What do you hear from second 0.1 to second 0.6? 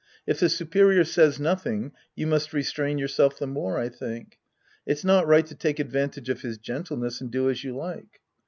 If the